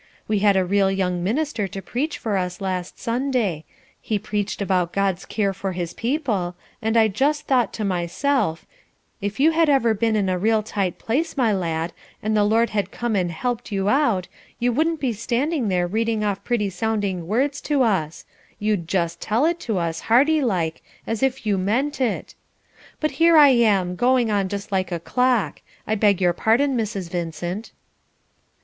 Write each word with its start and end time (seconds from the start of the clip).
We 0.27 0.39
had 0.39 0.57
a 0.57 0.65
real 0.65 0.89
young 0.89 1.23
minister 1.23 1.67
to 1.67 1.79
preach 1.79 2.17
for 2.17 2.35
us 2.35 2.59
last 2.59 2.97
Sunday; 2.97 3.65
he 4.01 4.17
preached 4.17 4.59
about 4.59 4.93
God's 4.93 5.25
care 5.25 5.53
for 5.53 5.73
his 5.73 5.93
people, 5.93 6.55
and 6.81 6.97
I 6.97 7.07
just 7.07 7.45
thought 7.45 7.71
to 7.73 7.85
myself, 7.85 8.65
'If 9.21 9.39
you 9.39 9.51
had 9.51 9.69
ever 9.69 9.93
been 9.93 10.15
in 10.15 10.27
a 10.27 10.39
real 10.39 10.63
tight 10.63 10.97
place, 10.97 11.37
my 11.37 11.53
lad, 11.53 11.93
and 12.23 12.35
the 12.35 12.43
Lord 12.43 12.71
had 12.71 12.89
come 12.89 13.15
and 13.15 13.31
helped 13.31 13.71
you 13.71 13.89
out, 13.89 14.27
you 14.57 14.73
wouldn't 14.73 14.99
be 14.99 15.13
standing 15.13 15.67
there 15.67 15.85
reading 15.85 16.23
off 16.23 16.43
pretty 16.43 16.71
sounding 16.71 17.27
words 17.27 17.61
to 17.61 17.83
us; 17.83 18.25
you'd 18.57 18.87
just 18.87 19.21
tell 19.21 19.45
it 19.45 19.59
to 19.59 19.77
us, 19.77 19.99
hearty 19.99 20.41
like, 20.43 20.81
as 21.05 21.21
if 21.21 21.45
you 21.45 21.59
meant 21.59 22.01
it.' 22.01 22.33
But 22.99 23.11
here 23.21 23.37
I 23.37 23.49
am, 23.49 23.95
going 23.95 24.31
on 24.31 24.49
just 24.49 24.71
like 24.71 24.91
a 24.91 24.99
clock; 24.99 25.61
I 25.85 25.93
beg 25.93 26.19
your 26.19 26.33
pardon, 26.33 26.75
Mrs. 26.75 27.11
Vincent." 27.11 27.71